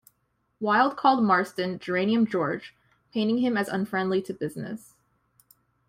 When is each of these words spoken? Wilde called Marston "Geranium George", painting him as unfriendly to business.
Wilde 0.59 0.97
called 0.97 1.23
Marston 1.23 1.77
"Geranium 1.77 2.25
George", 2.25 2.73
painting 3.13 3.37
him 3.37 3.55
as 3.55 3.67
unfriendly 3.67 4.19
to 4.23 4.33
business. 4.33 4.95